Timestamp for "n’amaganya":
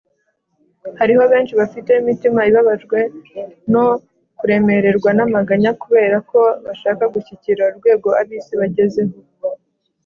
5.17-5.71